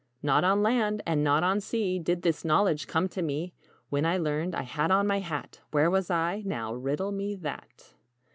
"Not 0.23 0.43
on 0.43 0.63
land, 0.63 1.03
and 1.05 1.23
not 1.23 1.43
on 1.43 1.61
sea 1.61 1.99
Did 1.99 2.23
this 2.23 2.43
knowledge 2.43 2.87
come 2.87 3.07
to 3.09 3.21
me. 3.21 3.53
When 3.89 4.03
I 4.03 4.17
learned, 4.17 4.55
I 4.55 4.63
had 4.63 4.89
on 4.89 5.05
my 5.05 5.19
hat 5.19 5.61
Where 5.69 5.91
was 5.91 6.09
I? 6.09 6.41
Now, 6.43 6.73
riddle 6.73 7.11
me 7.11 7.35
that? 7.35 7.93